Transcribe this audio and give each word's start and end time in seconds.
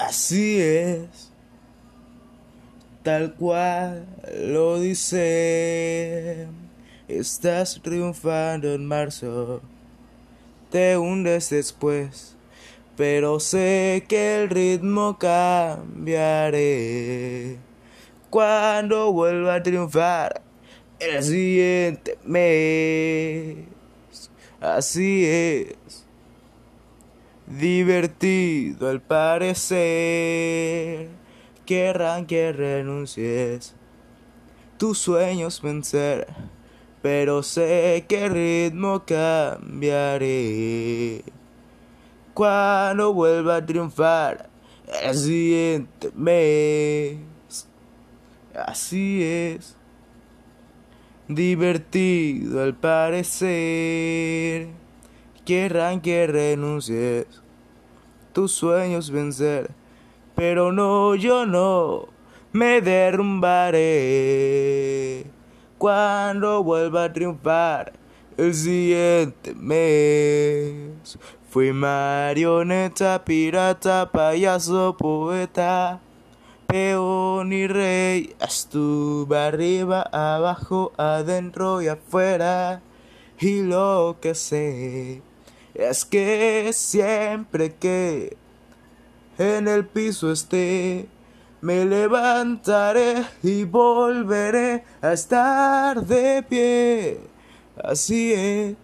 Así 0.00 0.58
es, 0.58 1.30
tal 3.02 3.34
cual 3.34 4.06
lo 4.46 4.80
dice. 4.80 6.46
Estás 7.06 7.78
triunfando 7.82 8.72
en 8.72 8.86
marzo, 8.86 9.60
te 10.70 10.96
hundes 10.96 11.50
después, 11.50 12.34
pero 12.96 13.40
sé 13.40 14.06
que 14.08 14.40
el 14.40 14.48
ritmo 14.48 15.18
cambiaré. 15.18 16.48
Cuando 18.30 19.12
vuelva 19.12 19.56
a 19.56 19.62
triunfar 19.62 20.40
el 20.98 21.22
siguiente 21.22 22.16
mes. 22.24 23.66
Así 24.62 25.26
es 25.26 26.06
divertido 27.58 28.88
al 28.88 29.00
parecer. 29.00 31.08
Querrán 31.66 32.26
que 32.26 32.52
renuncies 32.52 33.74
tus 34.76 34.98
sueños 34.98 35.62
vencer, 35.62 36.26
pero 37.02 37.42
sé 37.42 38.04
que 38.08 38.28
ritmo 38.28 39.04
cambiaré 39.04 41.24
cuando 42.34 43.12
vuelva 43.12 43.56
a 43.56 43.66
triunfar 43.66 44.48
el 45.02 45.14
siguiente 45.14 46.10
mes. 46.14 47.18
Así 48.54 49.22
es, 49.22 49.76
divertido 51.28 52.62
al 52.62 52.74
parecer 52.74 54.68
querrán 55.44 56.00
que 56.00 56.26
renuncies. 56.26 57.26
Tus 58.32 58.52
sueños 58.52 59.10
vencer, 59.10 59.70
pero 60.34 60.72
no, 60.72 61.14
yo 61.14 61.46
no. 61.46 62.08
Me 62.52 62.80
derrumbaré. 62.80 63.80
Cuando 65.78 66.62
vuelva 66.62 67.04
a 67.04 67.12
triunfar 67.12 67.92
el 68.36 68.54
siguiente 68.54 69.54
mes. 69.54 71.18
Fui 71.48 71.72
marioneta, 71.72 73.24
pirata, 73.24 74.10
payaso, 74.12 74.96
poeta, 74.96 76.00
peón 76.66 77.52
y 77.52 77.66
rey, 77.66 78.36
estuve 78.40 79.36
arriba, 79.36 80.02
abajo, 80.12 80.92
adentro 80.96 81.82
y 81.82 81.88
afuera, 81.88 82.82
y 83.40 83.62
lo 83.62 84.18
que 84.20 84.36
sé 84.36 85.22
es 85.74 86.04
que 86.04 86.70
siempre 86.72 87.74
que 87.74 88.36
en 89.38 89.68
el 89.68 89.86
piso 89.86 90.32
esté, 90.32 91.08
me 91.60 91.84
levantaré 91.84 93.24
y 93.42 93.64
volveré 93.64 94.84
a 95.00 95.12
estar 95.12 96.04
de 96.04 96.42
pie. 96.42 97.20
Así 97.82 98.32
es. 98.32 98.76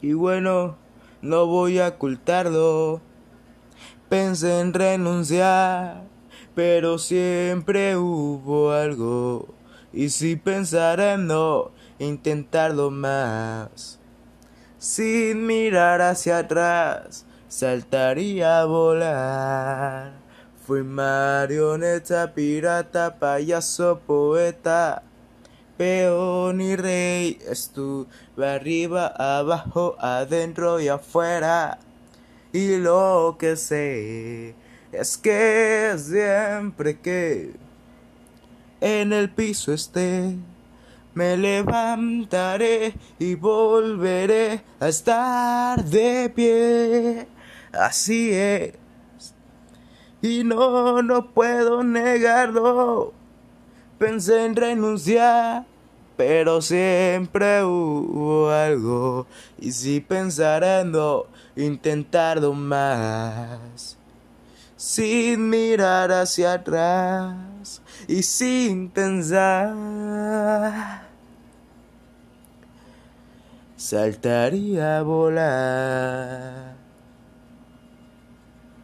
Y 0.00 0.12
bueno, 0.14 0.76
no 1.20 1.46
voy 1.46 1.78
a 1.78 1.88
ocultarlo. 1.88 3.00
Pensé 4.08 4.60
en 4.60 4.74
renunciar, 4.74 6.04
pero 6.54 6.98
siempre 6.98 7.96
hubo 7.96 8.72
algo. 8.72 9.48
Y 9.92 10.10
si 10.10 10.36
pensara 10.36 11.14
en 11.14 11.26
no 11.26 11.70
intentarlo 11.98 12.90
más 12.90 14.01
sin 14.82 15.46
mirar 15.46 16.02
hacia 16.02 16.38
atrás, 16.38 17.24
saltaría 17.46 18.62
a 18.62 18.64
volar. 18.64 20.12
Fui 20.66 20.82
marioneta, 20.82 22.34
pirata, 22.34 23.16
payaso, 23.16 24.00
poeta, 24.04 25.04
peón 25.76 26.60
y 26.60 26.74
rey. 26.74 27.38
Estuve 27.48 28.08
arriba, 28.44 29.06
abajo, 29.06 29.94
adentro 30.00 30.80
y 30.80 30.88
afuera. 30.88 31.78
Y 32.52 32.78
lo 32.78 33.36
que 33.38 33.54
sé 33.54 34.56
es 34.90 35.16
que 35.16 35.94
siempre 35.96 36.98
que 36.98 37.52
en 38.80 39.12
el 39.12 39.30
piso 39.30 39.72
esté, 39.72 40.34
me 41.14 41.36
levantaré 41.36 42.94
y 43.18 43.34
volveré 43.34 44.62
a 44.80 44.88
estar 44.88 45.84
de 45.84 46.30
pie. 46.34 47.28
Así 47.72 48.32
es. 48.32 48.74
Y 50.20 50.44
no, 50.44 51.02
no 51.02 51.32
puedo 51.32 51.82
negarlo. 51.82 53.12
Pensé 53.98 54.44
en 54.44 54.56
renunciar, 54.56 55.64
pero 56.16 56.62
siempre 56.62 57.64
hubo 57.64 58.50
algo. 58.50 59.26
Y 59.58 59.72
si 59.72 60.00
pensara 60.00 60.80
en 60.80 60.92
no 60.92 61.26
intentarlo 61.56 62.52
más 62.52 63.98
sin 64.82 65.48
mirar 65.48 66.10
hacia 66.10 66.54
atrás 66.54 67.80
y 68.08 68.24
sin 68.24 68.90
pensar. 68.90 69.72
Saltaría 73.76 74.98
a 74.98 75.02
volar. 75.02 76.74